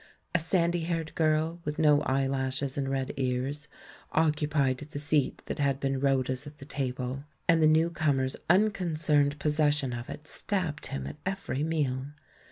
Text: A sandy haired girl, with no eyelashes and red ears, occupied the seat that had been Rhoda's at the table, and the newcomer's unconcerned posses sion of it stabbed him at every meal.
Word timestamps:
A 0.33 0.39
sandy 0.39 0.85
haired 0.85 1.13
girl, 1.13 1.61
with 1.63 1.77
no 1.77 2.01
eyelashes 2.01 2.75
and 2.75 2.89
red 2.89 3.13
ears, 3.17 3.67
occupied 4.13 4.79
the 4.79 4.97
seat 4.97 5.43
that 5.45 5.59
had 5.59 5.79
been 5.79 5.99
Rhoda's 5.99 6.47
at 6.47 6.57
the 6.57 6.65
table, 6.65 7.23
and 7.47 7.61
the 7.61 7.67
newcomer's 7.67 8.35
unconcerned 8.49 9.37
posses 9.37 9.75
sion 9.75 9.93
of 9.93 10.09
it 10.09 10.27
stabbed 10.27 10.87
him 10.87 11.05
at 11.05 11.17
every 11.23 11.61
meal. 11.61 12.07